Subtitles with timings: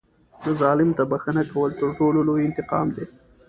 [0.61, 3.05] ظالم ته بښنه کول تر ټولو لوی انتقام دی.